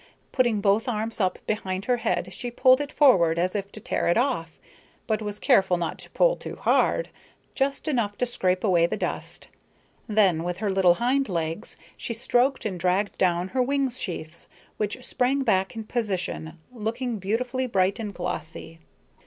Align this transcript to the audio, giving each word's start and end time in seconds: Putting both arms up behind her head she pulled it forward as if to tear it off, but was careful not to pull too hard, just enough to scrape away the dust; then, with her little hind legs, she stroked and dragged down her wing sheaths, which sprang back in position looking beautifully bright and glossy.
Putting 0.31 0.61
both 0.61 0.87
arms 0.87 1.21
up 1.21 1.37
behind 1.45 1.85
her 1.85 1.97
head 1.97 2.33
she 2.33 2.49
pulled 2.49 2.81
it 2.81 2.91
forward 2.91 3.37
as 3.37 3.55
if 3.55 3.71
to 3.71 3.79
tear 3.79 4.07
it 4.07 4.17
off, 4.17 4.57
but 5.05 5.21
was 5.21 5.37
careful 5.37 5.77
not 5.77 5.99
to 5.99 6.09
pull 6.09 6.35
too 6.35 6.55
hard, 6.55 7.09
just 7.53 7.87
enough 7.87 8.17
to 8.17 8.25
scrape 8.25 8.63
away 8.63 8.87
the 8.87 8.97
dust; 8.97 9.47
then, 10.07 10.43
with 10.43 10.57
her 10.57 10.71
little 10.71 10.95
hind 10.95 11.29
legs, 11.29 11.77
she 11.95 12.15
stroked 12.15 12.65
and 12.65 12.79
dragged 12.79 13.15
down 13.19 13.49
her 13.49 13.61
wing 13.61 13.91
sheaths, 13.91 14.49
which 14.77 15.05
sprang 15.05 15.43
back 15.43 15.75
in 15.75 15.83
position 15.83 16.57
looking 16.73 17.19
beautifully 17.19 17.67
bright 17.67 17.99
and 17.99 18.15
glossy. 18.15 18.79